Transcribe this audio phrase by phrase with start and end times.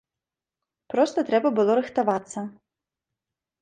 [0.93, 2.39] Проста трэба было рыхтавацца.